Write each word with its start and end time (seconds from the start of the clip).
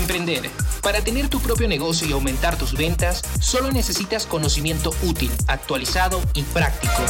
Emprender, 0.00 0.48
para 0.82 1.02
tener 1.02 1.28
tu 1.28 1.40
propio 1.40 1.68
negocio 1.68 2.08
y 2.08 2.12
aumentar 2.12 2.56
tus 2.56 2.72
ventas, 2.76 3.22
solo 3.40 3.70
necesitas 3.70 4.24
conocimiento 4.24 4.92
útil, 5.04 5.30
actualizado 5.46 6.20
y 6.34 6.42
práctico. 6.42 7.02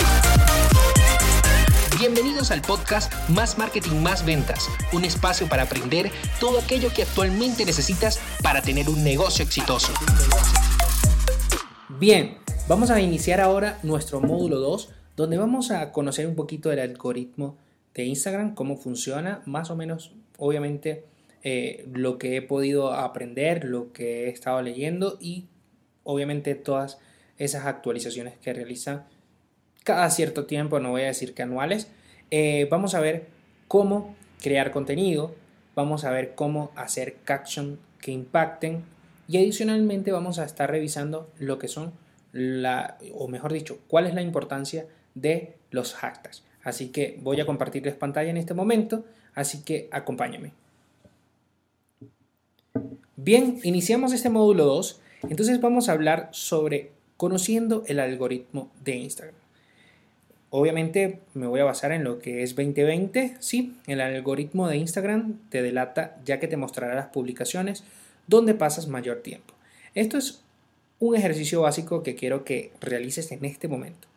Bienvenidos 1.98 2.50
al 2.50 2.62
podcast 2.62 3.12
Más 3.28 3.58
Marketing, 3.58 4.02
Más 4.02 4.24
Ventas, 4.24 4.68
un 4.92 5.04
espacio 5.04 5.48
para 5.48 5.64
aprender 5.64 6.10
todo 6.40 6.58
aquello 6.58 6.92
que 6.92 7.02
actualmente 7.02 7.64
necesitas 7.64 8.18
para 8.42 8.60
tener 8.60 8.88
un 8.88 9.04
negocio 9.04 9.44
exitoso. 9.44 9.92
Bien, 12.00 12.38
vamos 12.66 12.90
a 12.90 13.00
iniciar 13.00 13.40
ahora 13.40 13.78
nuestro 13.82 14.20
módulo 14.20 14.58
2, 14.58 14.88
donde 15.16 15.36
vamos 15.36 15.70
a 15.70 15.92
conocer 15.92 16.26
un 16.26 16.34
poquito 16.34 16.70
del 16.70 16.80
algoritmo 16.80 17.56
de 17.94 18.04
Instagram, 18.04 18.54
cómo 18.54 18.76
funciona, 18.76 19.42
más 19.46 19.70
o 19.70 19.76
menos, 19.76 20.12
obviamente, 20.38 21.04
eh, 21.42 21.86
lo 21.92 22.18
que 22.18 22.36
he 22.36 22.42
podido 22.42 22.92
aprender, 22.92 23.64
lo 23.64 23.92
que 23.92 24.24
he 24.24 24.28
estado 24.28 24.60
leyendo 24.62 25.16
y 25.20 25.46
obviamente 26.04 26.54
todas 26.54 26.98
esas 27.38 27.66
actualizaciones 27.66 28.36
que 28.38 28.52
realizan 28.52 29.06
cada 29.84 30.10
cierto 30.10 30.44
tiempo, 30.44 30.78
no 30.80 30.90
voy 30.90 31.02
a 31.02 31.06
decir 31.06 31.34
que 31.34 31.42
anuales. 31.42 31.90
Eh, 32.30 32.68
vamos 32.70 32.94
a 32.94 33.00
ver 33.00 33.26
cómo 33.68 34.14
crear 34.42 34.70
contenido, 34.70 35.34
vamos 35.74 36.04
a 36.04 36.10
ver 36.10 36.34
cómo 36.34 36.70
hacer 36.76 37.16
caption 37.24 37.78
que 38.00 38.12
impacten 38.12 38.84
y 39.28 39.38
adicionalmente 39.38 40.12
vamos 40.12 40.38
a 40.38 40.44
estar 40.44 40.70
revisando 40.70 41.30
lo 41.38 41.58
que 41.58 41.68
son 41.68 41.92
la, 42.32 42.98
o 43.14 43.28
mejor 43.28 43.52
dicho, 43.52 43.78
cuál 43.88 44.06
es 44.06 44.14
la 44.14 44.22
importancia 44.22 44.86
de 45.14 45.56
los 45.70 45.94
hashtags. 45.94 46.44
Así 46.62 46.88
que 46.88 47.18
voy 47.22 47.40
a 47.40 47.46
compartirles 47.46 47.94
pantalla 47.94 48.30
en 48.30 48.36
este 48.36 48.54
momento, 48.54 49.04
así 49.34 49.62
que 49.62 49.88
acompáñame. 49.90 50.52
Bien, 53.22 53.60
iniciamos 53.64 54.14
este 54.14 54.30
módulo 54.30 54.64
2. 54.64 54.98
Entonces 55.28 55.60
vamos 55.60 55.90
a 55.90 55.92
hablar 55.92 56.30
sobre 56.32 56.90
conociendo 57.18 57.84
el 57.86 58.00
algoritmo 58.00 58.70
de 58.82 58.96
Instagram. 58.96 59.34
Obviamente 60.48 61.20
me 61.34 61.46
voy 61.46 61.60
a 61.60 61.64
basar 61.64 61.92
en 61.92 62.02
lo 62.02 62.18
que 62.18 62.42
es 62.42 62.56
2020. 62.56 63.36
Sí, 63.38 63.76
el 63.86 64.00
algoritmo 64.00 64.68
de 64.68 64.78
Instagram 64.78 65.38
te 65.50 65.60
delata 65.60 66.16
ya 66.24 66.40
que 66.40 66.48
te 66.48 66.56
mostrará 66.56 66.94
las 66.94 67.08
publicaciones 67.08 67.84
donde 68.26 68.54
pasas 68.54 68.88
mayor 68.88 69.18
tiempo. 69.18 69.52
Esto 69.94 70.16
es 70.16 70.42
un 70.98 71.14
ejercicio 71.14 71.60
básico 71.60 72.02
que 72.02 72.14
quiero 72.14 72.42
que 72.42 72.72
realices 72.80 73.32
en 73.32 73.44
este 73.44 73.68
momento. 73.68 74.08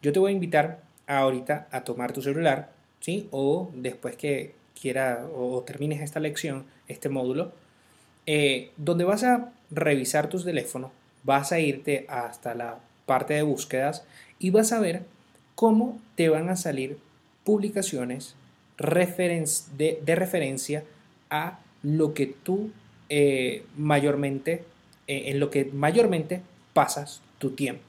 Yo 0.00 0.12
te 0.12 0.20
voy 0.20 0.30
a 0.30 0.34
invitar 0.34 0.80
ahorita 1.08 1.66
a 1.72 1.82
tomar 1.82 2.12
tu 2.12 2.22
celular, 2.22 2.70
¿sí? 3.00 3.26
O 3.32 3.72
después 3.74 4.14
que 4.14 4.54
quiera 4.80 5.26
o 5.34 5.62
termines 5.62 6.02
esta 6.02 6.20
lección, 6.20 6.66
este 6.86 7.08
módulo, 7.08 7.50
eh, 8.26 8.70
donde 8.76 9.04
vas 9.04 9.22
a 9.22 9.52
revisar 9.70 10.28
tus 10.28 10.44
teléfonos, 10.44 10.90
vas 11.24 11.52
a 11.52 11.60
irte 11.60 12.06
hasta 12.08 12.54
la 12.54 12.78
parte 13.06 13.34
de 13.34 13.42
búsquedas 13.42 14.04
y 14.38 14.50
vas 14.50 14.72
a 14.72 14.80
ver 14.80 15.02
cómo 15.54 16.00
te 16.14 16.28
van 16.28 16.48
a 16.48 16.56
salir 16.56 16.98
publicaciones 17.44 18.34
de, 18.78 20.00
referencia 20.06 20.84
a 21.30 21.60
lo 21.82 22.14
que 22.14 22.26
tú 22.26 22.70
eh, 23.08 23.64
mayormente, 23.76 24.64
eh, 25.06 25.24
en 25.26 25.40
lo 25.40 25.50
que 25.50 25.66
mayormente 25.66 26.40
pasas 26.72 27.20
tu 27.38 27.50
tiempo. 27.50 27.84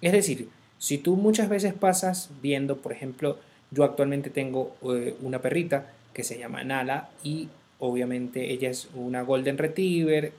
Es 0.00 0.12
decir, 0.12 0.48
si 0.78 0.98
tú 0.98 1.16
muchas 1.16 1.48
veces 1.48 1.74
pasas 1.74 2.30
viendo, 2.42 2.78
por 2.78 2.92
ejemplo, 2.92 3.38
yo 3.70 3.84
actualmente 3.84 4.30
tengo 4.30 4.76
una 5.20 5.40
perrita 5.42 5.92
que 6.14 6.24
se 6.24 6.38
llama 6.38 6.64
Nala 6.64 7.10
y 7.22 7.48
Obviamente 7.78 8.52
ella 8.52 8.70
es 8.70 8.88
una 8.94 9.22
Golden 9.22 9.58
Retriever. 9.58 10.32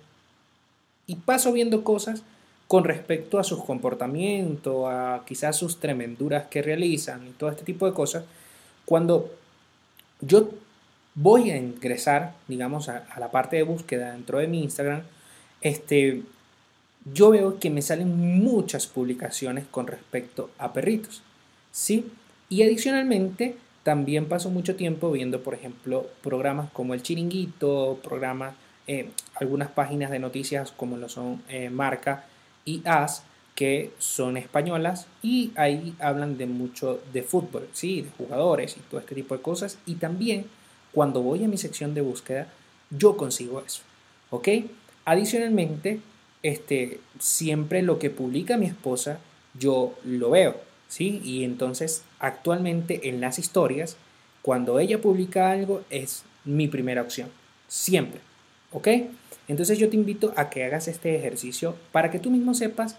Y 1.08 1.16
paso 1.16 1.52
viendo 1.52 1.84
cosas 1.84 2.24
con 2.68 2.84
respecto 2.84 3.40
a 3.40 3.44
sus 3.44 3.64
comportamientos, 3.64 4.86
a 4.88 5.24
quizás 5.26 5.58
sus 5.58 5.80
tremenduras 5.80 6.48
que 6.48 6.62
realizan 6.62 7.28
y 7.28 7.32
todo 7.32 7.50
este 7.50 7.64
tipo 7.64 7.88
de 7.88 7.94
cosas. 7.94 8.26
Cuando 8.86 9.32
yo 10.22 10.50
voy 11.16 11.50
a 11.50 11.58
ingresar, 11.58 12.36
digamos, 12.48 12.90
a, 12.90 13.06
la 13.18 13.32
parte 13.32 13.56
de 13.56 13.64
búsqueda 13.64 14.12
dentro 14.12 14.38
de 14.38 14.48
mi 14.48 14.62
Instagram, 14.62 15.02
este, 15.62 16.24
yo 17.12 17.32
veo 17.32 17.60
que 17.60 17.70
me 17.70 17.82
salen 17.82 18.16
muchas 18.40 18.86
publicaciones 18.88 19.66
con 19.70 19.88
respecto 19.88 20.52
a 20.58 20.72
perritos. 20.72 21.24
¿Sí? 21.72 22.12
Y 22.50 22.64
adicionalmente 22.64 23.56
también 23.90 24.28
paso 24.28 24.52
mucho 24.52 24.76
tiempo 24.76 25.12
viendo, 25.12 25.42
por 25.42 25.56
ejemplo, 25.56 26.06
programas 26.22 26.70
como 26.70 26.94
El 26.94 27.02
Chiringuito, 27.02 27.98
programas, 28.04 28.54
eh, 28.86 29.10
algunas 29.42 29.70
páginas 29.70 30.12
de 30.12 30.20
noticias 30.20 30.72
como 30.78 30.96
lo 30.96 31.10
son 31.10 31.42
eh, 31.50 31.72
Marca 31.72 32.26
y 32.66 32.84
As, 32.86 33.24
que 33.56 33.90
son 33.98 34.38
españolas 34.38 35.08
y 35.24 35.54
ahí 35.56 35.96
hablan 35.98 36.38
de 36.38 36.46
mucho 36.46 37.02
de 37.12 37.24
fútbol, 37.24 37.68
sí, 37.74 38.04
de 38.04 38.12
jugadores 38.12 38.78
y 38.78 38.82
todo 38.82 39.00
este 39.00 39.16
tipo 39.16 39.36
de 39.36 39.42
cosas. 39.42 39.80
Y 39.88 39.96
también 39.96 40.46
cuando 40.92 41.24
voy 41.24 41.44
a 41.44 41.48
mi 41.48 41.58
sección 41.58 41.96
de 41.96 42.02
búsqueda, 42.02 42.48
yo 42.92 43.18
consigo 43.18 43.60
eso, 43.66 43.82
¿ok? 44.30 44.50
Adicionalmente, 45.06 46.00
este, 46.44 47.00
siempre 47.18 47.82
lo 47.82 47.98
que 47.98 48.12
publica 48.12 48.56
mi 48.56 48.68
esposa, 48.68 49.18
yo 49.56 49.96
lo 50.04 50.30
veo. 50.30 50.69
¿Sí? 50.90 51.22
Y 51.24 51.46
entonces 51.46 52.04
actualmente 52.20 53.08
en 53.08 53.22
las 53.22 53.40
historias, 53.40 53.96
cuando 54.42 54.80
ella 54.80 55.00
publica 55.00 55.52
algo, 55.52 55.84
es 55.90 56.24
mi 56.44 56.68
primera 56.68 57.02
opción, 57.02 57.30
siempre, 57.70 58.20
¿ok? 58.74 58.88
Entonces 59.48 59.80
yo 59.80 59.90
te 59.90 59.96
invito 59.96 60.34
a 60.36 60.50
que 60.50 60.66
hagas 60.66 60.90
este 60.90 61.16
ejercicio 61.16 61.76
para 61.92 62.12
que 62.12 62.20
tú 62.20 62.30
mismo 62.30 62.54
sepas 62.54 62.98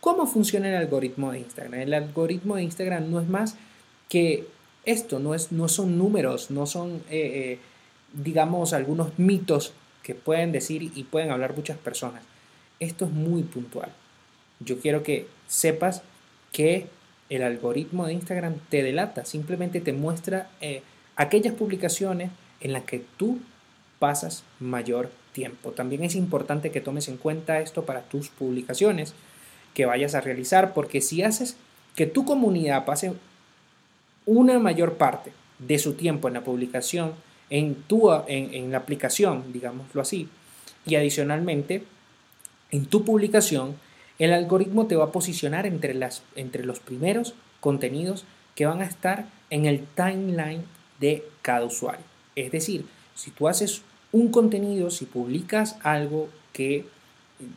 cómo 0.00 0.26
funciona 0.26 0.68
el 0.68 0.76
algoritmo 0.76 1.32
de 1.32 1.40
Instagram. 1.40 1.74
El 1.74 1.94
algoritmo 1.94 2.56
de 2.56 2.62
Instagram 2.64 3.10
no 3.10 3.20
es 3.20 3.28
más 3.28 3.56
que 4.08 4.46
esto, 4.84 5.20
no, 5.20 5.34
es, 5.34 5.52
no 5.52 5.68
son 5.68 5.96
números, 5.96 6.50
no 6.50 6.66
son, 6.66 6.96
eh, 7.08 7.30
eh, 7.34 7.58
digamos, 8.12 8.72
algunos 8.72 9.16
mitos 9.18 9.72
que 10.02 10.14
pueden 10.14 10.50
decir 10.50 10.90
y 10.94 11.04
pueden 11.04 11.30
hablar 11.30 11.54
muchas 11.54 11.78
personas. 11.78 12.24
Esto 12.80 13.04
es 13.04 13.12
muy 13.12 13.44
puntual. 13.44 13.92
Yo 14.58 14.80
quiero 14.80 15.04
que 15.04 15.28
sepas 15.46 16.02
que 16.50 16.88
el 17.36 17.42
algoritmo 17.42 18.06
de 18.06 18.12
Instagram 18.12 18.56
te 18.68 18.82
delata, 18.82 19.24
simplemente 19.24 19.80
te 19.80 19.94
muestra 19.94 20.50
eh, 20.60 20.82
aquellas 21.16 21.54
publicaciones 21.54 22.30
en 22.60 22.72
las 22.74 22.84
que 22.84 23.02
tú 23.16 23.38
pasas 23.98 24.44
mayor 24.60 25.10
tiempo. 25.32 25.70
También 25.70 26.04
es 26.04 26.14
importante 26.14 26.70
que 26.70 26.82
tomes 26.82 27.08
en 27.08 27.16
cuenta 27.16 27.60
esto 27.60 27.86
para 27.86 28.02
tus 28.02 28.28
publicaciones 28.28 29.14
que 29.72 29.86
vayas 29.86 30.14
a 30.14 30.20
realizar, 30.20 30.74
porque 30.74 31.00
si 31.00 31.22
haces 31.22 31.56
que 31.96 32.06
tu 32.06 32.26
comunidad 32.26 32.84
pase 32.84 33.14
una 34.26 34.58
mayor 34.58 34.94
parte 34.98 35.32
de 35.58 35.78
su 35.78 35.94
tiempo 35.94 36.28
en 36.28 36.34
la 36.34 36.44
publicación, 36.44 37.14
en, 37.48 37.74
tu, 37.74 38.12
en, 38.12 38.52
en 38.52 38.72
la 38.72 38.78
aplicación, 38.78 39.52
digámoslo 39.54 40.02
así, 40.02 40.28
y 40.84 40.96
adicionalmente 40.96 41.84
en 42.70 42.84
tu 42.86 43.04
publicación, 43.04 43.76
el 44.24 44.32
algoritmo 44.32 44.86
te 44.86 44.96
va 44.96 45.06
a 45.06 45.12
posicionar 45.12 45.66
entre, 45.66 45.94
las, 45.94 46.22
entre 46.36 46.64
los 46.64 46.80
primeros 46.80 47.34
contenidos 47.60 48.24
que 48.54 48.66
van 48.66 48.82
a 48.82 48.86
estar 48.86 49.26
en 49.50 49.66
el 49.66 49.86
timeline 49.94 50.64
de 51.00 51.24
cada 51.42 51.64
usuario. 51.64 52.04
Es 52.36 52.52
decir, 52.52 52.86
si 53.14 53.30
tú 53.30 53.48
haces 53.48 53.82
un 54.12 54.30
contenido, 54.30 54.90
si 54.90 55.06
publicas 55.06 55.76
algo 55.82 56.28
que 56.52 56.86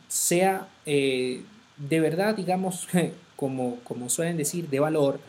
sea 0.08 0.68
eh, 0.86 1.42
de 1.76 2.00
verdad, 2.00 2.34
digamos, 2.34 2.88
como, 3.36 3.76
como 3.84 4.08
suelen 4.08 4.36
decir, 4.36 4.68
de 4.68 4.80
valor, 4.80 5.20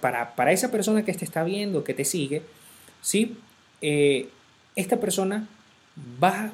para, 0.00 0.34
para, 0.34 0.52
esa 0.52 0.70
persona 0.70 1.04
que 1.04 1.12
te 1.12 1.24
está 1.24 1.44
viendo, 1.44 1.84
que 1.84 1.94
te 1.94 2.04
sigue, 2.04 2.42
¿sí? 3.02 3.36
Eh, 3.80 4.28
esta 4.74 4.98
persona 4.98 5.48
va, 6.22 6.52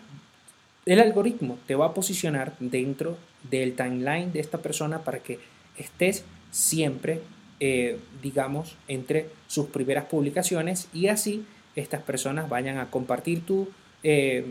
el 0.86 1.00
algoritmo 1.00 1.58
te 1.66 1.74
va 1.74 1.86
a 1.86 1.94
posicionar 1.94 2.54
dentro 2.58 3.16
del 3.48 3.74
timeline 3.74 4.32
de 4.32 4.40
esta 4.40 4.58
persona 4.58 5.00
para 5.04 5.20
que 5.20 5.38
estés 5.76 6.24
siempre, 6.50 7.20
eh, 7.60 7.98
digamos, 8.22 8.76
entre 8.88 9.28
sus 9.46 9.66
primeras 9.66 10.06
publicaciones 10.06 10.88
y 10.92 11.08
así 11.08 11.44
estas 11.76 12.02
personas 12.02 12.48
vayan 12.48 12.78
a 12.78 12.90
compartir 12.90 13.46
tu, 13.46 13.68
eh, 14.02 14.44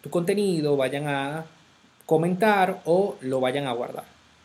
tu 0.00 0.10
contenido, 0.10 0.76
vayan 0.76 1.08
a 1.08 1.46
comentar 2.06 2.82
o 2.84 3.16
lo 3.20 3.40
vayan 3.40 3.66
a 3.66 3.72
guardar. 3.72 4.04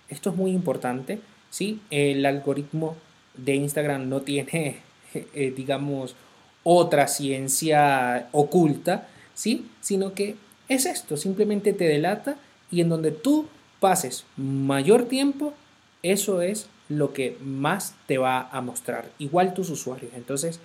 Esto 0.09 0.29
es 0.29 0.35
muy 0.35 0.51
importante, 0.51 1.19
¿sí? 1.49 1.81
El 1.89 2.25
algoritmo 2.25 2.95
de 3.35 3.55
Instagram 3.55 4.07
no 4.07 4.21
tiene, 4.21 4.77
eh, 5.13 5.53
digamos, 5.55 6.15
otra 6.63 7.07
ciencia 7.07 8.29
oculta, 8.31 9.07
¿sí? 9.33 9.69
Sino 9.81 10.13
que 10.13 10.35
es 10.69 10.85
esto, 10.85 11.17
simplemente 11.17 11.73
te 11.73 11.85
delata 11.85 12.37
y 12.71 12.81
en 12.81 12.89
donde 12.89 13.11
tú 13.11 13.47
pases 13.79 14.25
mayor 14.35 15.05
tiempo, 15.05 15.53
eso 16.03 16.41
es 16.41 16.67
lo 16.89 17.13
que 17.13 17.37
más 17.41 17.95
te 18.05 18.17
va 18.17 18.49
a 18.49 18.61
mostrar, 18.61 19.09
igual 19.19 19.53
tus 19.53 19.69
usuarios. 19.69 20.11
Entonces, 20.15 20.59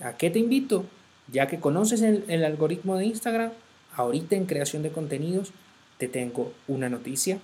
¿a 0.00 0.16
qué 0.16 0.30
te 0.30 0.38
invito? 0.38 0.84
Ya 1.30 1.46
que 1.46 1.60
conoces 1.60 2.02
el, 2.02 2.44
algoritmo 2.44 2.96
de 2.96 3.06
Instagram, 3.06 3.52
ahorita 3.94 4.36
en 4.36 4.46
creación 4.46 4.82
de 4.82 4.90
contenidos, 4.90 5.52
te 5.98 6.08
tengo 6.08 6.52
una 6.68 6.88
noticia. 6.88 7.38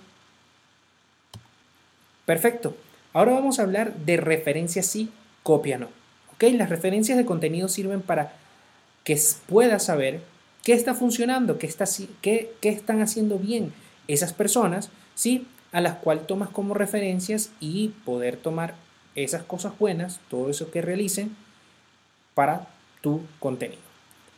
Perfecto. 2.25 2.75
Ahora 3.13 3.33
vamos 3.33 3.59
a 3.59 3.63
hablar 3.63 3.95
de 3.95 4.17
referencias 4.17 4.85
sí, 4.85 5.09
copia 5.41 5.77
no. 5.79 5.87
¿Ok? 6.33 6.43
Las 6.53 6.69
referencias 6.69 7.17
de 7.17 7.25
contenido 7.25 7.67
sirven 7.67 8.01
para 8.01 8.33
que 9.03 9.19
puedas 9.47 9.85
saber 9.85 10.21
qué 10.63 10.73
está 10.73 10.93
funcionando, 10.93 11.57
qué, 11.57 11.67
está, 11.67 11.85
qué, 12.21 12.53
qué 12.61 12.69
están 12.69 13.01
haciendo 13.01 13.37
bien 13.37 13.73
esas 14.07 14.33
personas, 14.33 14.89
¿sí? 15.15 15.47
A 15.71 15.81
las 15.81 15.95
cuales 15.95 16.27
tomas 16.27 16.49
como 16.49 16.73
referencias 16.73 17.51
y 17.59 17.89
poder 18.05 18.37
tomar 18.37 18.75
esas 19.15 19.43
cosas 19.43 19.77
buenas, 19.77 20.19
todo 20.29 20.49
eso 20.49 20.71
que 20.71 20.81
realicen 20.81 21.35
para 22.33 22.67
tu 23.01 23.21
contenido. 23.39 23.81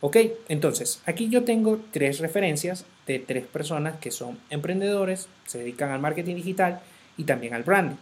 ¿Ok? 0.00 0.16
Entonces, 0.48 1.00
aquí 1.06 1.28
yo 1.28 1.44
tengo 1.44 1.80
tres 1.92 2.18
referencias 2.18 2.84
de 3.06 3.20
tres 3.20 3.46
personas 3.46 3.98
que 4.00 4.10
son 4.10 4.38
emprendedores, 4.50 5.28
se 5.46 5.58
dedican 5.58 5.90
al 5.90 6.00
marketing 6.00 6.34
digital 6.36 6.80
y 7.16 7.24
también 7.24 7.54
al 7.54 7.62
branding. 7.62 7.96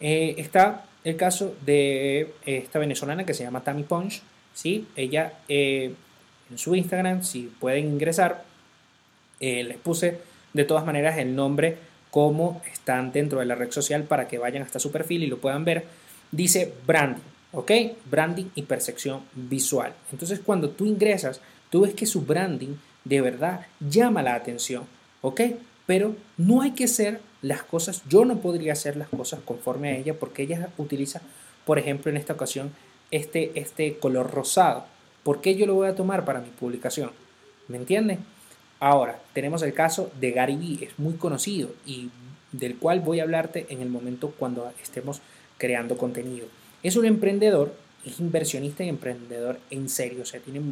Eh, 0.00 0.34
está 0.38 0.84
el 1.04 1.16
caso 1.16 1.54
de 1.64 2.34
esta 2.44 2.80
venezolana 2.80 3.24
que 3.24 3.34
se 3.34 3.44
llama 3.44 3.62
Tammy 3.62 3.84
Punch. 3.84 4.20
¿sí? 4.52 4.88
Ella 4.96 5.34
eh, 5.48 5.94
en 6.50 6.58
su 6.58 6.74
Instagram, 6.74 7.22
si 7.22 7.52
pueden 7.60 7.86
ingresar, 7.86 8.44
eh, 9.40 9.64
les 9.64 9.78
puse 9.78 10.18
de 10.52 10.64
todas 10.64 10.84
maneras 10.84 11.18
el 11.18 11.34
nombre 11.34 11.78
como 12.10 12.62
están 12.72 13.12
dentro 13.12 13.40
de 13.40 13.46
la 13.46 13.54
red 13.54 13.70
social 13.70 14.04
para 14.04 14.28
que 14.28 14.38
vayan 14.38 14.62
hasta 14.62 14.78
su 14.78 14.90
perfil 14.90 15.22
y 15.22 15.26
lo 15.26 15.38
puedan 15.38 15.64
ver. 15.64 15.84
Dice 16.32 16.72
branding, 16.86 17.22
¿ok? 17.52 17.70
Branding 18.10 18.46
y 18.54 18.62
percepción 18.62 19.22
visual. 19.34 19.94
Entonces 20.12 20.40
cuando 20.44 20.70
tú 20.70 20.86
ingresas, 20.86 21.40
tú 21.70 21.82
ves 21.82 21.94
que 21.94 22.06
su 22.06 22.22
branding 22.22 22.76
de 23.04 23.20
verdad 23.20 23.66
llama 23.80 24.22
la 24.22 24.34
atención, 24.34 24.84
¿ok? 25.20 25.40
Pero 25.86 26.16
no 26.36 26.62
hay 26.62 26.72
que 26.72 26.84
hacer 26.84 27.20
las 27.40 27.62
cosas, 27.62 28.02
yo 28.08 28.24
no 28.24 28.40
podría 28.40 28.72
hacer 28.72 28.96
las 28.96 29.08
cosas 29.08 29.40
conforme 29.44 29.90
a 29.90 29.96
ella 29.96 30.14
porque 30.18 30.42
ella 30.42 30.70
utiliza, 30.76 31.22
por 31.64 31.78
ejemplo, 31.78 32.10
en 32.10 32.16
esta 32.16 32.32
ocasión, 32.32 32.72
este, 33.10 33.52
este 33.58 33.98
color 33.98 34.30
rosado. 34.30 34.84
¿Por 35.28 35.42
qué 35.42 35.56
yo 35.56 35.66
lo 35.66 35.74
voy 35.74 35.88
a 35.88 35.94
tomar 35.94 36.24
para 36.24 36.40
mi 36.40 36.48
publicación? 36.48 37.10
¿Me 37.68 37.76
entienden? 37.76 38.20
Ahora, 38.80 39.20
tenemos 39.34 39.62
el 39.62 39.74
caso 39.74 40.10
de 40.18 40.30
Gary 40.30 40.56
Vee, 40.56 40.86
es 40.86 40.98
muy 40.98 41.16
conocido 41.16 41.68
y 41.84 42.08
del 42.52 42.78
cual 42.78 43.00
voy 43.00 43.20
a 43.20 43.24
hablarte 43.24 43.66
en 43.68 43.82
el 43.82 43.90
momento 43.90 44.32
cuando 44.38 44.72
estemos 44.82 45.20
creando 45.58 45.98
contenido. 45.98 46.46
Es 46.82 46.96
un 46.96 47.04
emprendedor, 47.04 47.74
es 48.06 48.20
inversionista 48.20 48.84
y 48.84 48.88
emprendedor 48.88 49.58
en 49.68 49.90
serio, 49.90 50.22
o 50.22 50.24
sea, 50.24 50.40
tiene 50.40 50.62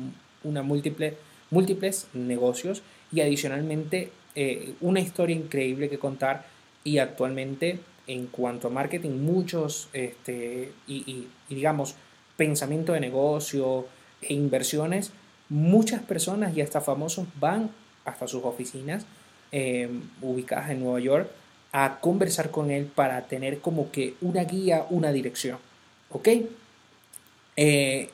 una 0.42 0.62
múltiple 0.62 1.18
múltiples 1.50 2.06
negocios 2.14 2.80
y 3.12 3.20
adicionalmente 3.20 4.10
eh, 4.36 4.72
una 4.80 5.00
historia 5.00 5.36
increíble 5.36 5.90
que 5.90 5.98
contar 5.98 6.46
y 6.82 6.96
actualmente 6.96 7.80
en 8.06 8.28
cuanto 8.28 8.68
a 8.68 8.70
marketing 8.70 9.20
muchos 9.20 9.90
este, 9.92 10.72
y, 10.88 11.26
digamos 11.50 11.94
pensamiento 12.38 12.92
de 12.92 13.00
negocio 13.00 13.86
e 14.22 14.34
inversiones 14.34 15.12
muchas 15.48 16.02
personas 16.02 16.56
y 16.56 16.60
hasta 16.60 16.80
famosos 16.80 17.26
van 17.38 17.70
hasta 18.04 18.26
sus 18.26 18.44
oficinas 18.44 19.06
em, 19.52 20.02
ubicadas 20.22 20.70
en 20.70 20.80
Nueva 20.80 21.00
York 21.00 21.30
a 21.72 22.00
conversar 22.00 22.50
con 22.50 22.70
él 22.70 22.86
para 22.86 23.26
tener 23.26 23.60
como 23.60 23.90
que 23.90 24.14
una 24.20 24.44
guía, 24.44 24.86
una 24.90 25.12
dirección. 25.12 25.58
¿Ok? 26.10 26.28
Eh, 27.56 28.10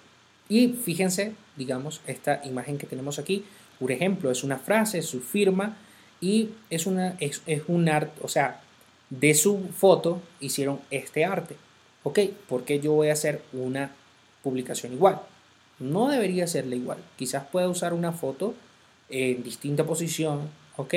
y 0.49 0.69
fíjense, 0.69 1.33
digamos, 1.57 2.01
esta 2.07 2.41
imagen 2.45 2.79
que 2.79 2.87
tenemos 2.87 3.19
aquí, 3.19 3.45
por 3.79 3.93
ejemplo, 3.93 4.31
es 4.31 4.45
una 4.45 4.59
frase, 4.59 5.03
su 5.03 5.21
firma 5.21 5.77
y 6.21 6.51
es, 6.71 6.87
una, 6.87 7.17
es, 7.21 7.43
un 7.69 7.89
arte, 7.89 8.21
o 8.23 8.29
sea, 8.29 8.61
de 9.11 9.35
su 9.35 9.69
foto 9.77 10.23
hicieron 10.41 10.81
este 10.91 11.25
arte. 11.25 11.57
¿Ok? 12.05 12.19
Porque 12.49 12.81
yo 12.81 12.93
voy 12.93 13.11
a 13.11 13.13
hacer 13.13 13.43
una 13.53 13.93
publicación 14.43 14.93
igual? 14.93 15.21
No 15.83 16.09
debería 16.09 16.47
serle 16.47 16.77
igual. 16.77 16.99
Quizás 17.17 17.45
pueda 17.51 17.69
usar 17.69 17.93
una 17.93 18.13
foto 18.13 18.55
en 19.09 19.43
distinta 19.43 19.85
posición, 19.85 20.49
¿ok? 20.77 20.95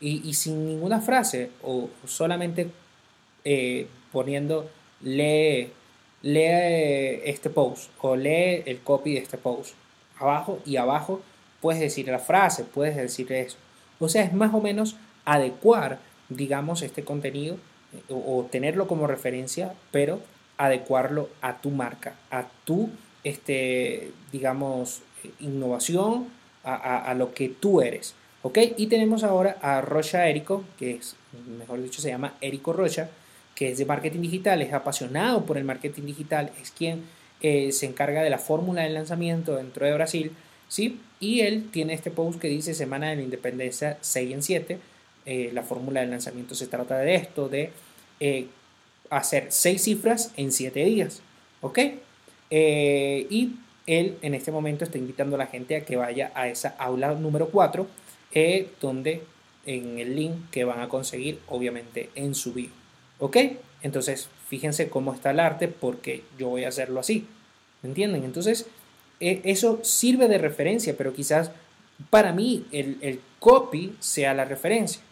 Y, 0.00 0.32
sin 0.32 0.66
ninguna 0.66 1.00
frase 1.00 1.50
o 1.62 1.90
solamente 2.06 2.70
eh, 3.44 3.86
poniendo 4.12 4.70
lee 5.02 5.72
lee 6.22 7.20
este 7.24 7.50
post 7.50 7.90
o 8.00 8.16
lee 8.16 8.62
el 8.66 8.80
copy 8.80 9.14
de 9.14 9.20
este 9.20 9.36
post. 9.36 9.74
Abajo 10.18 10.60
y 10.64 10.76
abajo 10.76 11.22
puedes 11.60 11.80
decir 11.80 12.08
la 12.08 12.18
frase, 12.18 12.64
puedes 12.64 12.96
decir 12.96 13.32
eso. 13.32 13.56
O 13.98 14.08
sea, 14.08 14.22
es 14.22 14.32
más 14.32 14.54
o 14.54 14.60
menos 14.60 14.96
adecuar, 15.24 15.98
digamos, 16.28 16.82
este 16.82 17.04
contenido 17.04 17.56
eh, 17.92 18.02
o, 18.08 18.46
tenerlo 18.50 18.86
como 18.86 19.06
referencia, 19.06 19.74
pero 19.90 20.20
adecuarlo 20.56 21.28
a 21.40 21.60
tu 21.60 21.70
marca, 21.70 22.14
a 22.30 22.46
tu, 22.64 22.90
este, 23.24 24.12
digamos, 24.32 25.02
innovación, 25.40 26.28
a, 26.62 27.10
a, 27.10 27.14
lo 27.14 27.32
que 27.32 27.48
tú 27.48 27.80
eres. 27.80 28.14
¿Ok? 28.42 28.58
Y 28.76 28.86
tenemos 28.86 29.24
ahora 29.24 29.56
a 29.62 29.80
Rocha 29.80 30.28
Érico, 30.28 30.64
que 30.78 30.92
es, 30.96 31.16
mejor 31.58 31.82
dicho, 31.82 32.00
se 32.00 32.08
llama 32.08 32.34
Érico 32.40 32.72
Rocha, 32.72 33.10
que 33.54 33.70
es 33.70 33.78
de 33.78 33.84
marketing 33.84 34.20
digital, 34.20 34.62
es 34.62 34.72
apasionado 34.72 35.44
por 35.44 35.58
el 35.58 35.64
marketing 35.64 36.04
digital, 36.04 36.50
es 36.60 36.70
quien 36.70 37.04
eh, 37.42 37.72
se 37.72 37.86
encarga 37.86 38.22
de 38.22 38.30
la 38.30 38.38
fórmula 38.38 38.82
de 38.82 38.90
lanzamiento 38.90 39.56
dentro 39.56 39.84
de 39.84 39.92
Brasil, 39.92 40.32
¿sí? 40.68 41.00
Y 41.20 41.40
él 41.40 41.68
tiene 41.70 41.92
este 41.92 42.10
post 42.10 42.40
que 42.40 42.48
dice 42.48 42.72
Semana 42.72 43.10
de 43.10 43.16
la 43.16 43.22
Independencia 43.22 43.98
6 44.00 44.32
en 44.32 44.42
7. 44.42 44.78
Eh, 45.26 45.50
la 45.52 45.62
fórmula 45.62 46.00
de 46.00 46.06
lanzamiento 46.06 46.54
se 46.54 46.66
trata 46.66 46.98
de 46.98 47.14
esto, 47.14 47.48
de 47.50 47.70
eh, 48.20 48.46
hacer 49.10 49.48
6 49.50 49.82
cifras 49.82 50.32
en 50.36 50.52
7 50.52 50.82
días, 50.84 51.20
¿ok? 51.60 51.78
Y 52.50 53.56
él 53.86 54.18
en 54.22 54.34
este 54.34 54.50
momento 54.52 54.84
está 54.84 54.98
invitando 54.98 55.36
a 55.36 55.38
la 55.38 55.46
gente 55.46 55.76
a 55.76 55.84
que 55.84 55.96
vaya 55.96 56.32
a 56.34 56.48
esa 56.48 56.74
aula 56.78 57.14
número 57.14 57.48
4, 57.48 57.86
donde 58.80 59.22
en 59.66 59.98
el 59.98 60.16
link 60.16 60.50
que 60.50 60.64
van 60.64 60.80
a 60.80 60.88
conseguir 60.88 61.40
obviamente 61.48 62.10
en 62.14 62.34
su 62.34 62.52
bio. 62.52 62.70
¿Ok? 63.18 63.36
Entonces, 63.82 64.28
fíjense 64.48 64.88
cómo 64.88 65.14
está 65.14 65.30
el 65.30 65.40
arte 65.40 65.68
porque 65.68 66.24
yo 66.38 66.48
voy 66.48 66.64
a 66.64 66.68
hacerlo 66.68 67.00
así. 67.00 67.26
¿Me 67.82 67.88
entienden? 67.90 68.24
Entonces, 68.24 68.66
e, 69.20 69.40
eso 69.44 69.80
sirve 69.82 70.28
de 70.28 70.38
referencia, 70.38 70.96
pero 70.96 71.12
quizás 71.12 71.50
para 72.08 72.32
mí 72.32 72.66
el, 72.72 73.20
copy 73.38 73.94
sea 74.00 74.34
la 74.34 74.44
referencia. 74.44 75.02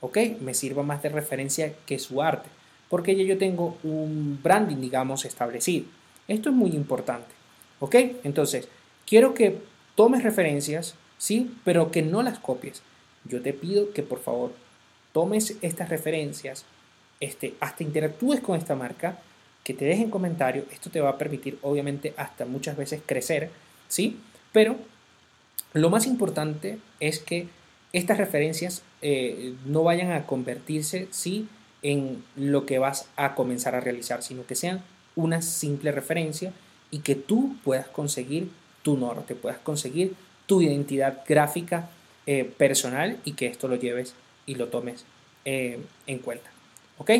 ¿Ok? 0.00 0.18
Me 0.40 0.54
sirva 0.54 0.82
más 0.82 1.02
de 1.02 1.08
referencia 1.08 1.74
que 1.86 1.98
su 1.98 2.22
arte. 2.22 2.48
Porque 2.88 3.16
ya 3.16 3.24
yo 3.24 3.36
tengo 3.36 3.76
un 3.82 4.40
branding, 4.42 4.76
digamos, 4.76 5.24
establecido. 5.24 5.86
Esto 6.28 6.50
es 6.50 6.54
muy 6.54 6.70
importante. 6.70 7.34
¿Ok? 7.80 7.94
Entonces, 8.24 8.68
quiero 9.06 9.34
que 9.34 9.58
tomes 9.94 10.22
referencias, 10.22 10.94
¿sí? 11.16 11.54
Pero 11.64 11.90
que 11.90 12.02
no 12.02 12.22
las 12.22 12.38
copies. 12.38 12.82
Yo 13.24 13.42
te 13.42 13.52
pido 13.52 13.92
que 13.92 14.02
por 14.02 14.20
favor 14.20 14.52
tomes 15.12 15.56
estas 15.62 15.88
referencias, 15.88 16.64
este, 17.20 17.54
hasta 17.60 17.82
interactúes 17.82 18.40
con 18.40 18.56
esta 18.56 18.76
marca, 18.76 19.18
que 19.64 19.74
te 19.74 19.84
dejen 19.84 20.10
comentarios, 20.10 20.64
esto 20.72 20.88
te 20.88 21.00
va 21.00 21.10
a 21.10 21.18
permitir 21.18 21.58
obviamente 21.62 22.14
hasta 22.16 22.46
muchas 22.46 22.76
veces 22.76 23.02
crecer, 23.04 23.50
¿sí? 23.88 24.18
Pero 24.52 24.76
lo 25.74 25.90
más 25.90 26.06
importante 26.06 26.78
es 27.00 27.18
que 27.18 27.48
estas 27.92 28.18
referencias 28.18 28.82
eh, 29.02 29.54
no 29.66 29.82
vayan 29.82 30.12
a 30.12 30.26
convertirse, 30.26 31.08
¿sí? 31.10 31.48
En 31.82 32.24
lo 32.36 32.64
que 32.64 32.78
vas 32.78 33.08
a 33.16 33.34
comenzar 33.34 33.74
a 33.74 33.80
realizar, 33.80 34.22
sino 34.22 34.46
que 34.46 34.54
sean 34.54 34.82
una 35.18 35.42
simple 35.42 35.90
referencia 35.90 36.52
y 36.92 37.00
que 37.00 37.16
tú 37.16 37.56
puedas 37.64 37.88
conseguir 37.88 38.50
tu 38.82 38.96
norte, 38.96 39.34
puedas 39.34 39.58
conseguir 39.58 40.14
tu 40.46 40.62
identidad 40.62 41.24
gráfica 41.26 41.90
eh, 42.26 42.44
personal 42.44 43.18
y 43.24 43.32
que 43.32 43.46
esto 43.46 43.66
lo 43.66 43.74
lleves 43.74 44.14
y 44.46 44.54
lo 44.54 44.68
tomes 44.68 45.04
eh, 45.44 45.80
en 46.06 46.18
cuenta. 46.20 46.48
¿Ok? 46.98 47.10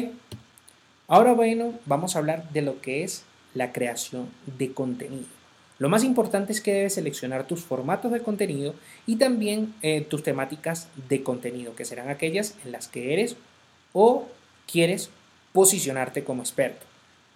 Ahora 1.09 1.33
bueno, 1.33 1.75
vamos 1.87 2.15
a 2.15 2.21
hablar 2.21 2.49
de 2.51 2.63
lo 2.63 2.81
que 2.81 3.03
es 3.03 3.25
la 3.55 3.73
creación 3.73 4.29
de 4.59 4.73
contenido. 4.73 5.27
Lo 5.81 5.89
más 5.89 6.05
importante 6.05 6.53
es 6.53 6.61
que 6.61 6.75
debes 6.75 6.95
seleccionar 6.95 7.49
tus 7.49 7.63
formatos 7.63 8.13
de 8.13 8.23
contenido 8.23 8.77
y 9.07 9.17
también 9.17 9.75
eh, 9.83 10.03
tus 10.03 10.23
temáticas 10.23 10.89
de 11.09 11.25
contenido, 11.25 11.75
que 11.75 11.85
serán 11.85 12.11
aquellas 12.11 12.55
en 12.65 12.73
las 12.73 12.87
que 12.87 13.13
eres 13.13 13.37
o 13.93 14.29
quieres 14.71 15.11
posicionarte 15.53 16.23
como 16.23 16.43
experto. 16.43 16.87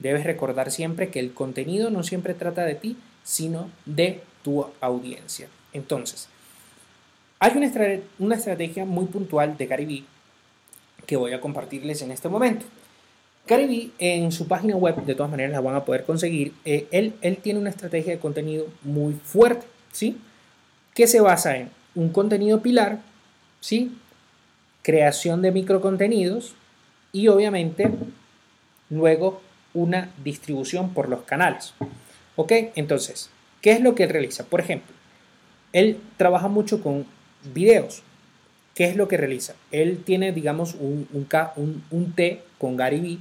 Debes 0.02 0.24
recordar 0.24 0.72
siempre 0.72 1.10
que 1.10 1.20
el 1.20 1.32
contenido 1.32 1.88
no 1.88 2.02
siempre 2.02 2.34
trata 2.34 2.64
de 2.64 2.74
ti, 2.74 2.96
sino 3.22 3.70
de 3.86 4.20
tu 4.42 4.66
audiencia. 4.80 5.46
Entonces, 5.72 6.28
hay 7.38 7.52
una, 8.18 8.34
estrategia 8.34 8.84
muy 8.84 9.04
puntual 9.04 9.56
de 9.56 9.66
Gary 9.66 10.04
que 11.06 11.16
voy 11.16 11.32
a 11.32 11.40
compartirles 11.40 12.02
en 12.02 12.10
este 12.10 12.28
momento. 12.28 12.66
Gary 13.46 13.92
en 14.00 14.32
su 14.32 14.48
página 14.48 14.74
web, 14.74 15.04
de 15.04 15.14
todas 15.14 15.30
maneras 15.30 15.52
la 15.52 15.60
van 15.60 15.76
a 15.76 15.84
poder 15.84 16.02
conseguir, 16.04 16.52
eh, 16.64 16.88
él, 16.90 17.14
él 17.20 17.36
tiene 17.36 17.60
una 17.60 17.70
estrategia 17.70 18.12
de 18.12 18.18
contenido 18.18 18.66
muy 18.82 19.14
fuerte, 19.14 19.66
¿sí? 19.92 20.18
Que 20.94 21.06
se 21.06 21.20
basa 21.20 21.56
en 21.56 21.70
un 21.94 22.08
contenido 22.08 22.60
pilar, 22.60 22.98
¿sí? 23.60 23.96
Creación 24.82 25.42
de 25.42 25.52
microcontenidos 25.52 26.56
y 27.12 27.28
obviamente 27.28 27.88
luego 28.90 29.40
una 29.74 30.10
distribución 30.22 30.94
por 30.94 31.08
los 31.08 31.22
canales. 31.22 31.74
¿Ok? 32.36 32.52
Entonces, 32.74 33.30
¿qué 33.60 33.72
es 33.72 33.80
lo 33.80 33.94
que 33.94 34.04
él 34.04 34.10
realiza? 34.10 34.44
Por 34.44 34.60
ejemplo, 34.60 34.94
él 35.72 36.00
trabaja 36.16 36.48
mucho 36.48 36.82
con 36.82 37.06
videos. 37.54 38.02
¿Qué 38.74 38.84
es 38.84 38.96
lo 38.96 39.08
que 39.08 39.18
realiza? 39.18 39.54
Él 39.70 40.02
tiene, 40.04 40.32
digamos, 40.32 40.74
un, 40.74 41.06
un, 41.12 41.26
un, 41.56 41.84
un 41.90 42.12
T 42.12 42.42
con 42.58 42.76
Gary 42.76 43.00
Vee 43.00 43.18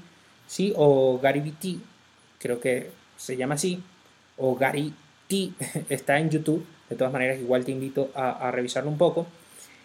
¿sí? 0.51 0.73
O 0.75 1.17
Gary 1.17 1.39
BT, 1.39 1.79
creo 2.37 2.59
que 2.59 2.89
se 3.15 3.37
llama 3.37 3.55
así, 3.55 3.81
o 4.37 4.55
Gary 4.55 4.93
T, 5.29 5.51
está 5.89 6.19
en 6.19 6.29
YouTube, 6.29 6.65
de 6.89 6.97
todas 6.97 7.13
maneras 7.13 7.39
igual 7.39 7.63
te 7.63 7.71
invito 7.71 8.11
a, 8.13 8.51
revisarlo 8.51 8.89
un 8.89 8.97
poco. 8.97 9.27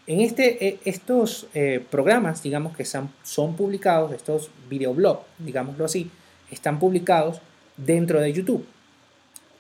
En 0.09 0.21
este, 0.21 0.67
eh, 0.67 0.79
estos 0.85 1.47
eh, 1.55 1.85
programas, 1.89 2.43
digamos 2.43 2.77
que 2.77 2.85
son, 2.85 3.11
son 3.23 3.55
publicados, 3.55 4.13
estos 4.13 4.51
videoblogs, 4.69 5.25
digámoslo 5.39 5.85
así, 5.85 6.11
están 6.51 6.79
publicados 6.79 7.41
dentro 7.77 8.21
de 8.21 8.33
YouTube. 8.33 8.67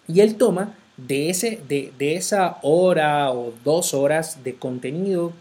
Y 0.08 0.20
él 0.20 0.36
toma 0.36 0.74
de, 0.96 1.30
ese, 1.30 1.60
de, 1.68 1.92
de 1.98 2.16
esa 2.16 2.58
hora 2.62 3.30
o 3.32 3.52
dos 3.64 3.94
horas 3.94 4.42
de 4.44 4.54
contenido 4.54 5.32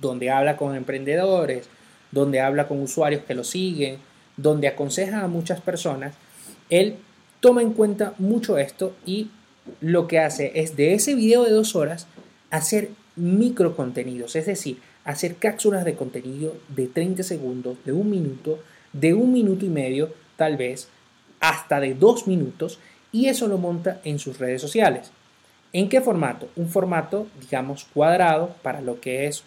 donde 0.00 0.30
habla 0.30 0.56
con 0.56 0.74
emprendedores, 0.74 1.68
donde 2.10 2.40
habla 2.40 2.68
con 2.68 2.80
usuarios 2.80 3.22
que 3.24 3.34
lo 3.34 3.44
siguen, 3.44 3.98
donde 4.36 4.68
aconseja 4.68 5.22
a 5.22 5.28
muchas 5.28 5.60
personas, 5.60 6.14
él 6.70 6.96
toma 7.40 7.62
en 7.62 7.72
cuenta 7.72 8.14
mucho 8.18 8.58
esto 8.58 8.94
y 9.04 9.30
lo 9.80 10.06
que 10.06 10.18
hace 10.18 10.52
es 10.54 10.76
de 10.76 10.94
ese 10.94 11.14
video 11.14 11.44
de 11.44 11.50
dos 11.50 11.76
horas 11.76 12.06
hacer 12.50 12.90
micro 13.16 13.76
contenidos, 13.76 14.36
es 14.36 14.46
decir, 14.46 14.78
hacer 15.04 15.36
cápsulas 15.36 15.84
de 15.84 15.94
contenido 15.94 16.56
de 16.68 16.86
30 16.86 17.22
segundos, 17.22 17.76
de 17.84 17.92
un 17.92 18.10
minuto, 18.10 18.58
de 18.92 19.14
un 19.14 19.32
minuto 19.32 19.64
y 19.64 19.68
medio, 19.68 20.12
tal 20.36 20.56
vez, 20.56 20.88
hasta 21.40 21.80
de 21.80 21.94
dos 21.94 22.26
minutos, 22.26 22.78
y 23.12 23.28
eso 23.28 23.46
lo 23.48 23.58
monta 23.58 24.00
en 24.04 24.18
sus 24.18 24.38
redes 24.38 24.60
sociales. 24.60 25.10
¿En 25.72 25.88
qué 25.88 26.00
formato? 26.00 26.48
Un 26.56 26.68
formato, 26.68 27.26
digamos, 27.40 27.86
cuadrado 27.92 28.54
para 28.62 28.80
lo 28.80 29.00
que 29.00 29.26
es, 29.26 29.42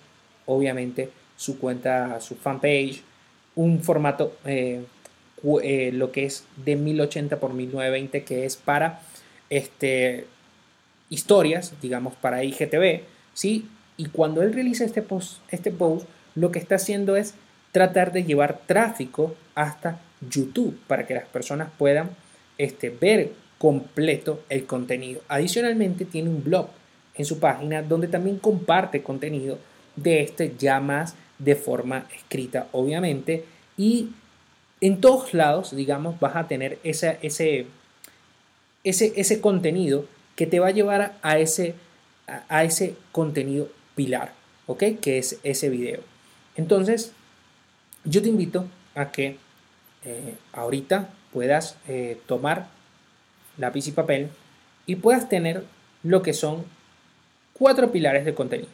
obviamente, 0.45 1.09
su 1.37 1.57
cuenta, 1.59 2.19
su 2.19 2.35
fanpage, 2.35 3.01
un 3.55 3.81
formato, 3.81 4.35
eh, 4.45 4.83
eh, 5.63 5.91
lo 5.93 6.11
que 6.11 6.25
es 6.25 6.45
de 6.65 6.75
1080 6.75 7.39
por 7.39 7.53
1920, 7.53 8.23
que 8.23 8.45
es 8.45 8.55
para 8.55 9.01
este, 9.49 10.27
historias, 11.09 11.73
digamos, 11.81 12.15
para 12.15 12.43
IGTV, 12.43 13.03
¿sí? 13.33 13.67
Y 13.97 14.07
cuando 14.07 14.41
él 14.41 14.53
realiza 14.53 14.85
este 14.85 15.01
post, 15.01 15.41
este 15.49 15.71
post, 15.71 16.07
lo 16.35 16.51
que 16.51 16.59
está 16.59 16.75
haciendo 16.75 17.15
es 17.15 17.33
tratar 17.71 18.11
de 18.11 18.23
llevar 18.23 18.59
tráfico 18.65 19.35
hasta 19.55 19.99
YouTube 20.21 20.77
para 20.87 21.05
que 21.05 21.13
las 21.13 21.27
personas 21.27 21.69
puedan 21.77 22.09
este, 22.57 22.89
ver 22.89 23.31
completo 23.57 24.43
el 24.49 24.65
contenido. 24.65 25.21
Adicionalmente 25.27 26.05
tiene 26.05 26.29
un 26.29 26.43
blog 26.43 26.69
en 27.15 27.25
su 27.25 27.39
página 27.39 27.81
donde 27.81 28.07
también 28.07 28.37
comparte 28.37 29.01
contenido 29.01 29.57
de 29.95 30.21
este 30.21 30.53
ya 30.57 30.79
más 30.79 31.15
de 31.39 31.55
forma 31.55 32.07
escrita, 32.15 32.67
obviamente, 32.71 33.45
y 33.77 34.09
en 34.81 35.01
todos 35.01 35.33
lados, 35.33 35.75
digamos, 35.75 36.19
vas 36.19 36.35
a 36.35 36.47
tener 36.47 36.79
ese, 36.83 37.17
ese, 37.21 37.67
ese, 38.83 39.13
ese 39.15 39.41
contenido 39.41 40.05
que 40.35 40.45
te 40.45 40.59
va 40.59 40.67
a 40.67 40.71
llevar 40.71 41.17
a 41.21 41.39
ese, 41.39 41.75
a, 42.27 42.63
ese 42.63 42.95
contenido 43.11 43.69
pilar, 43.95 44.33
¿ok? 44.67 44.83
Que 45.01 45.17
es 45.17 45.39
ese 45.43 45.69
video. 45.69 46.01
Entonces, 46.55 47.11
yo 48.03 48.21
te 48.21 48.29
invito 48.29 48.67
a 48.93 49.11
que 49.11 49.37
eh, 50.07 50.35
ahorita 50.53 51.09
puedas 51.33 51.75
eh, 51.89 52.17
tomar 52.27 52.67
lápiz 53.57 53.87
y 53.87 53.91
papel 53.91 54.29
y 54.85 54.95
puedas 54.95 55.27
tener 55.27 55.65
lo 56.01 56.21
que 56.21 56.31
son 56.31 56.63
cuatro 57.51 57.91
pilares 57.91 58.23
de 58.23 58.33
contenido. 58.33 58.69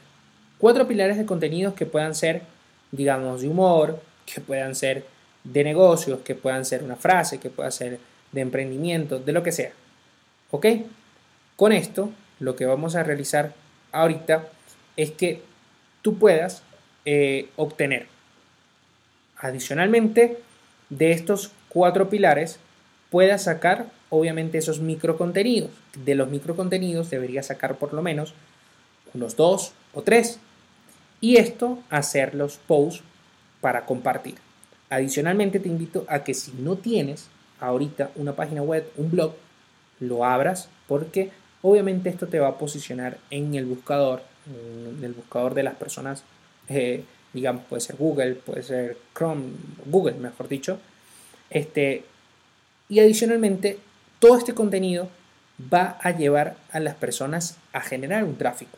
Cuatro 0.59 0.87
pilares 0.87 1.17
de 1.17 1.25
contenidos 1.25 1.73
que 1.73 1.87
puedan 1.87 2.13
ser, 2.13 2.43
digamos, 2.91 3.41
de 3.41 3.49
humor, 3.49 3.99
que 4.27 4.41
puedan 4.41 4.75
ser 4.75 5.07
de 5.43 5.63
negocios, 5.63 6.19
que 6.19 6.35
puedan 6.35 6.65
ser 6.65 6.83
una 6.83 6.97
frase, 6.97 7.39
que 7.39 7.49
pueda 7.49 7.71
ser 7.71 7.99
de 8.31 8.41
emprendimiento, 8.41 9.17
de 9.17 9.31
lo 9.31 9.41
que 9.41 9.51
sea. 9.51 9.71
¿Ok? 10.51 10.67
Con 11.55 11.71
esto, 11.71 12.11
lo 12.39 12.55
que 12.55 12.67
vamos 12.67 12.95
a 12.95 13.01
realizar 13.01 13.55
ahorita 13.91 14.49
es 14.97 15.09
que 15.09 15.41
tú 16.03 16.19
puedas 16.19 16.61
eh, 17.05 17.49
obtener 17.55 18.05
adicionalmente 19.37 20.37
de 20.97 21.12
estos 21.12 21.51
cuatro 21.69 22.09
pilares, 22.09 22.59
puedas 23.09 23.43
sacar 23.43 23.88
obviamente 24.09 24.57
esos 24.57 24.79
microcontenidos. 24.79 25.71
De 26.05 26.15
los 26.15 26.29
microcontenidos 26.29 27.09
deberías 27.09 27.47
sacar 27.47 27.77
por 27.77 27.93
lo 27.93 28.01
menos 28.01 28.33
unos 29.13 29.35
dos 29.35 29.73
o 29.93 30.01
tres. 30.01 30.39
Y 31.21 31.38
esto, 31.38 31.79
hacer 31.89 32.35
los 32.35 32.57
posts 32.57 33.03
para 33.62 33.85
compartir. 33.85 34.35
Adicionalmente 34.89 35.59
te 35.59 35.69
invito 35.69 36.05
a 36.07 36.23
que 36.23 36.33
si 36.33 36.51
no 36.51 36.75
tienes 36.75 37.27
ahorita 37.59 38.12
una 38.15 38.35
página 38.35 38.62
web, 38.62 38.91
un 38.97 39.09
blog, 39.09 39.33
lo 40.00 40.25
abras 40.25 40.69
porque 40.88 41.31
obviamente 41.62 42.09
esto 42.09 42.27
te 42.27 42.39
va 42.39 42.50
a 42.50 42.57
posicionar 42.57 43.17
en 43.29 43.55
el 43.55 43.65
buscador, 43.65 44.21
en 44.47 45.03
el 45.03 45.13
buscador 45.13 45.53
de 45.53 45.63
las 45.63 45.75
personas, 45.75 46.23
eh, 46.67 47.05
digamos, 47.33 47.63
puede 47.65 47.81
ser 47.81 47.95
Google, 47.95 48.35
puede 48.35 48.63
ser 48.63 48.97
Chrome, 49.15 49.51
Google, 49.85 50.13
mejor 50.13 50.47
dicho. 50.47 50.79
Este, 51.49 52.05
y 52.89 52.99
adicionalmente, 52.99 53.79
todo 54.19 54.37
este 54.37 54.53
contenido 54.53 55.09
va 55.73 55.97
a 56.01 56.11
llevar 56.11 56.55
a 56.71 56.79
las 56.79 56.95
personas 56.95 57.57
a 57.73 57.81
generar 57.81 58.23
un 58.23 58.37
tráfico 58.37 58.77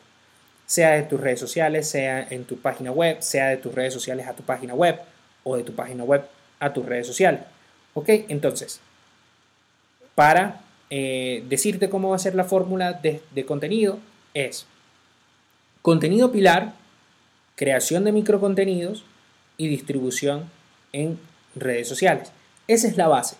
sea 0.66 0.90
de 0.92 1.04
tus 1.04 1.20
redes 1.20 1.38
sociales, 1.38 1.88
sea 1.88 2.26
en 2.28 2.44
tu 2.44 2.58
página 2.58 2.90
web, 2.90 3.18
sea 3.20 3.48
de 3.48 3.56
tus 3.56 3.74
redes 3.74 3.94
sociales 3.94 4.26
a 4.26 4.34
tu 4.34 4.42
página 4.42 4.74
web 4.74 5.00
o 5.44 5.56
de 5.56 5.62
tu 5.62 5.72
página 5.74 6.02
web 6.02 6.24
a 6.58 6.72
tus 6.72 6.84
redes 6.84 7.06
sociales. 7.06 7.40
¿Ok? 7.94 8.08
Entonces, 8.28 8.80
para 10.14 10.60
eh, 10.90 11.44
decirte 11.48 11.88
cómo 11.88 12.10
va 12.10 12.16
a 12.16 12.18
ser 12.18 12.34
la 12.34 12.44
fórmula 12.44 12.92
de, 12.94 13.22
de 13.30 13.46
contenido, 13.46 13.98
es 14.34 14.66
contenido 15.82 16.32
pilar, 16.32 16.74
creación 17.56 18.04
de 18.04 18.12
microcontenidos 18.12 19.04
y 19.58 19.68
distribución 19.68 20.44
en 20.92 21.18
redes 21.56 21.88
sociales. 21.88 22.30
Esa 22.68 22.86
es 22.86 22.96
la 22.96 23.08
base. 23.08 23.36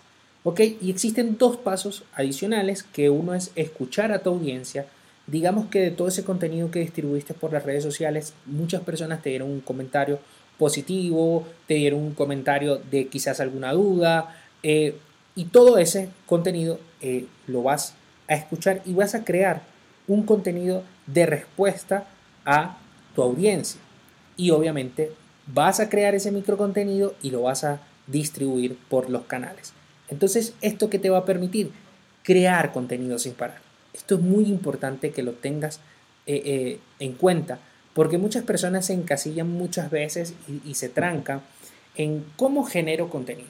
Y 0.58 0.90
existen 0.90 1.38
dos 1.38 1.56
pasos 1.56 2.04
adicionales 2.14 2.82
que 2.82 3.11
uno 3.11 3.35
es 3.35 3.50
escuchar 3.56 4.12
a 4.12 4.20
tu 4.20 4.30
audiencia 4.30 4.87
digamos 5.26 5.66
que 5.66 5.80
de 5.80 5.90
todo 5.90 6.08
ese 6.08 6.25
contenido 6.25 6.70
que 6.70 6.80
distribuiste 6.80 7.35
por 7.35 7.52
las 7.52 7.64
redes 7.64 7.82
sociales, 7.82 8.32
muchas 8.46 8.82
personas 8.82 9.23
te 9.23 9.30
dieron 9.30 9.50
un 9.50 9.61
comentario 9.61 10.18
positivo, 10.58 11.46
te 11.66 11.75
dieron 11.75 12.00
un 12.00 12.14
comentario 12.14 12.76
de 12.76 13.08
quizás 13.08 13.40
alguna 13.40 13.73
duda, 13.73 14.37
eh, 14.62 14.96
y 15.35 15.46
todo 15.46 15.78
ese 15.78 16.08
contenido 16.26 16.78
eh, 17.00 17.26
lo 17.46 17.62
vas 17.62 17.94
a 18.28 18.35
escuchar 18.35 18.82
y 18.87 18.94
vas 18.94 19.14
a 19.14 19.25
crear 19.25 19.62
un 20.08 20.25
contenido 20.25 20.82
de 21.06 21.26
respuesta 21.26 22.06
a 22.44 22.78
tu 23.14 23.23
audiencia. 23.23 23.80
Y 24.37 24.50
obviamente 24.50 25.12
vas 25.47 25.81
a 25.81 25.88
crear 25.88 26.14
ese 26.14 26.33
microcontenido 26.33 27.14
y 27.23 27.31
lo 27.31 27.43
vas 27.43 27.64
a 27.64 27.81
distribuir 28.07 28.76
por 28.88 29.11
los 29.11 29.23
canales. 29.25 29.73
Entonces, 30.09 30.55
¿esto 30.61 30.90
que 30.90 30.99
te 30.99 31.11
va 31.11 31.19
a 31.19 31.25
permitir? 31.25 31.73
Crear 32.23 32.73
contenido 32.73 33.19
sin 33.19 33.35
parar. 33.35 33.61
Esto 33.93 34.16
es 34.16 34.21
muy 34.21 34.45
importante 34.45 35.11
que 35.11 35.23
lo 35.23 35.33
tengas 35.33 35.81
eh, 36.26 36.43
eh, 36.45 36.81
en 36.99 37.12
cuenta, 37.12 37.59
porque 37.95 38.19
muchas 38.19 38.45
personas 38.45 38.87
se 38.87 38.93
encasillan 38.93 39.49
muchas 39.49 39.90
veces 39.90 40.35
y, 40.64 40.75
se 40.75 40.88
trancan 40.88 41.40
en 41.95 42.25
cómo 42.37 42.64
genero 42.64 43.09
contenido. 43.09 43.49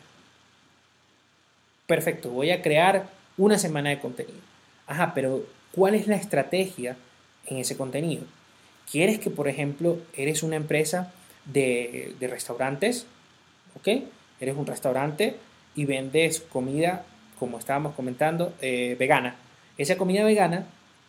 Perfecto, 1.86 2.30
voy 2.30 2.50
a 2.50 2.62
crear 2.62 3.08
una 3.36 3.58
semana 3.58 3.90
de 3.90 3.98
contenido. 3.98 4.38
Ajá, 4.86 5.12
pero 5.14 5.44
cuál 5.72 5.94
es 5.94 6.06
la 6.06 6.16
estrategia 6.16 6.96
en 7.46 7.58
ese 7.58 7.76
contenido. 7.76 8.22
¿Quieres 8.90 9.18
que, 9.18 9.30
por 9.30 9.48
ejemplo, 9.48 9.98
eres 10.16 10.42
una 10.42 10.56
empresa 10.56 11.12
de, 11.44 12.14
restaurantes? 12.20 13.06
¿Ok? 13.76 13.88
Eres 14.40 14.56
un 14.56 14.66
restaurante 14.66 15.36
y 15.74 15.84
vendes 15.84 16.40
comida, 16.40 17.04
como 17.38 17.58
estábamos 17.58 17.94
comentando, 17.94 18.54
eh, 18.60 18.96
vegana. 18.98 19.36
Esa 19.76 19.96
comida 19.96 20.24
vegana, 20.24 20.66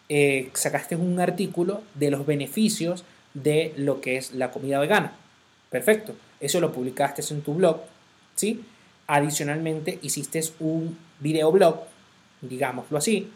eh, 0.10 0.50
sacaste 0.53 0.96
un 0.96 1.19
artículo 1.19 1.84
de 1.96 2.12
los 2.12 2.25
beneficios 2.25 3.03
de 3.34 3.74
lo 3.77 4.01
que 4.01 4.17
es 4.17 4.34
la 4.34 4.51
comida 4.51 4.79
vegana. 4.79 5.13
Perfecto. 5.69 6.15
Eso 6.39 6.60
lo 6.60 6.72
publicaste 6.72 7.22
en 7.34 7.41
tu 7.41 7.53
blog, 7.53 7.81
¿sí? 8.36 8.63
Adicionalmente, 9.07 10.00
hiciste 10.01 10.41
un 10.60 10.98
videoblog, 11.19 11.84
digámoslo 12.41 12.98
así, 12.98 13.29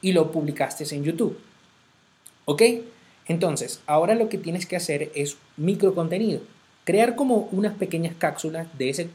y 0.00 0.12
lo 0.12 0.30
publicaste 0.30 0.84
en 0.94 1.04
YouTube. 1.04 1.38
¿Ok? 2.44 2.62
Entonces, 3.28 3.80
ahora 3.86 4.14
lo 4.14 4.28
que 4.28 4.38
tienes 4.38 4.66
que 4.66 4.76
hacer 4.76 5.10
es 5.14 5.36
micro 5.56 5.94
contenido. 5.94 6.40
Crear 6.84 7.14
como 7.14 7.48
unas 7.52 7.74
pequeñas 7.74 8.14
cápsulas 8.18 8.66
de 8.76 8.90
ese, 8.90 9.08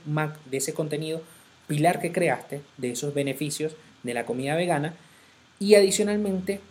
de 0.50 0.58
ese 0.58 0.74
contenido 0.74 1.22
pilar 1.68 2.00
que 2.00 2.12
creaste, 2.12 2.62
de 2.78 2.92
esos 2.92 3.14
beneficios 3.14 3.76
de 4.04 4.14
la 4.14 4.26
comida 4.26 4.56
vegana, 4.56 4.94
y 5.60 5.76
adicionalmente 5.76 6.62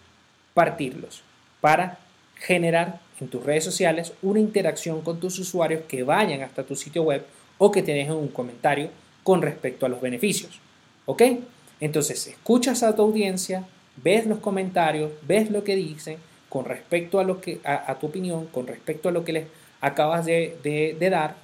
partirlos 0.54 1.22
para 1.60 1.98
generar 2.36 3.00
en 3.20 3.28
tus 3.28 3.42
redes 3.44 3.64
sociales 3.64 4.12
una 4.22 4.40
interacción 4.40 5.02
con 5.02 5.20
tus 5.20 5.38
usuarios 5.38 5.82
que 5.88 6.02
vayan 6.02 6.42
hasta 6.42 6.64
tu 6.64 6.76
sitio 6.76 7.02
web 7.02 7.24
o 7.58 7.70
que 7.70 7.82
te 7.82 7.92
dejen 7.92 8.14
un 8.14 8.28
comentario 8.28 8.90
con 9.22 9.42
respecto 9.42 9.86
a 9.86 9.88
los 9.88 10.00
beneficios. 10.00 10.60
¿Ok? 11.06 11.22
Entonces, 11.80 12.26
escuchas 12.26 12.82
a 12.82 12.94
tu 12.94 13.02
audiencia, 13.02 13.64
ves 14.02 14.26
los 14.26 14.38
comentarios, 14.38 15.10
ves 15.26 15.50
lo 15.50 15.64
que 15.64 15.76
dicen 15.76 16.18
con 16.48 16.64
respecto 16.64 17.18
a, 17.18 17.24
lo 17.24 17.40
que, 17.40 17.60
a, 17.64 17.98
tu 17.98 18.06
opinión, 18.06 18.46
con 18.46 18.66
respecto 18.66 19.08
a 19.08 19.12
lo 19.12 19.24
que 19.24 19.32
les 19.32 19.46
acabas 19.80 20.24
de, 20.24 20.58
de 20.62 21.10
dar 21.10 21.36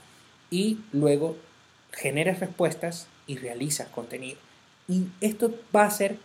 y 0.51 0.79
luego 0.93 1.37
generas 1.93 2.41
respuestas 2.41 3.07
y 3.27 3.37
realizas 3.37 3.89
contenido. 3.89 4.39
Y 4.89 5.07
esto 5.21 5.55
va 5.75 5.85
a 5.85 5.91
ser 5.91 6.17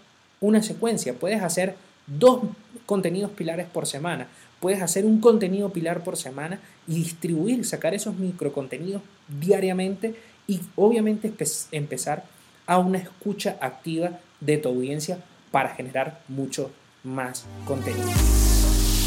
una 0.41 0.61
secuencia. 0.61 1.13
Puedes 1.13 1.41
hacer 1.41 1.75
dos 2.07 2.41
contenidos 2.85 3.31
pilares 3.31 3.67
por 3.67 3.85
semana. 3.85 4.27
Puedes 4.59 4.81
hacer 4.81 5.05
un 5.05 5.19
contenido 5.19 5.71
pilar 5.71 6.03
por 6.03 6.17
semana 6.17 6.59
y 6.87 6.95
distribuir, 6.95 7.65
sacar 7.65 7.93
esos 7.93 8.17
micro 8.17 8.53
contenidos 8.53 9.01
diariamente 9.27 10.15
y 10.47 10.61
obviamente 10.75 11.31
empezar 11.71 12.23
a 12.65 12.79
una 12.79 12.97
escucha 12.97 13.57
activa 13.61 14.19
de 14.39 14.57
tu 14.57 14.69
audiencia 14.69 15.19
para 15.51 15.75
generar 15.75 16.21
mucho 16.27 16.71
más 17.03 17.45
contenido. 17.65 18.07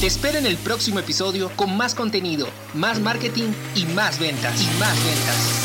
Te 0.01 0.07
espero 0.07 0.39
en 0.39 0.47
el 0.47 0.57
próximo 0.57 0.99
episodio 0.99 1.51
con 1.57 1.77
más 1.77 1.95
contenido, 1.95 2.49
más 2.73 3.01
marketing 3.01 3.51
y 3.75 3.85
más 3.85 4.19
ventas. 4.19 4.63
Y 4.63 4.79
más 4.79 4.97
ventas. 5.05 5.60